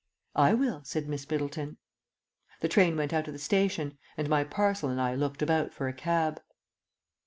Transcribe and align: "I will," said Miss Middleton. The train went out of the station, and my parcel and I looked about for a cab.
"I 0.35 0.55
will," 0.55 0.83
said 0.83 1.07
Miss 1.07 1.29
Middleton. 1.29 1.77
The 2.61 2.67
train 2.67 2.97
went 2.97 3.13
out 3.13 3.27
of 3.27 3.33
the 3.33 3.37
station, 3.39 3.99
and 4.17 4.27
my 4.27 4.43
parcel 4.43 4.89
and 4.89 4.99
I 4.99 5.13
looked 5.13 5.43
about 5.43 5.75
for 5.75 5.87
a 5.87 5.93
cab. 5.93 6.41